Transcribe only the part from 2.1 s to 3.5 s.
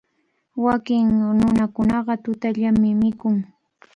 tutallami mikun.